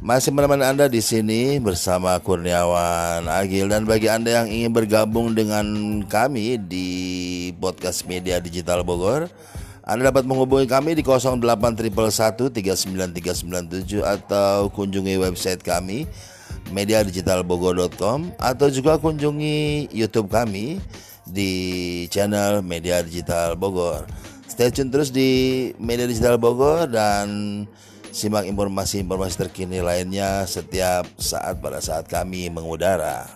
[0.00, 5.68] Masih menemani Anda di sini bersama Kurniawan Agil dan bagi Anda yang ingin bergabung dengan
[6.08, 6.88] kami di
[7.60, 9.28] podcast Media Digital Bogor,
[9.84, 11.92] Anda dapat menghubungi kami di 08111
[14.00, 16.08] atau kunjungi website kami
[16.72, 20.80] mediadigitalbogor.com atau juga kunjungi YouTube kami
[21.28, 21.52] di
[22.08, 24.08] channel Media Digital Bogor.
[24.48, 25.28] Stay tune terus di
[25.76, 27.28] Media Digital Bogor dan
[28.10, 33.30] Simak informasi-informasi terkini lainnya setiap saat pada saat kami mengudara.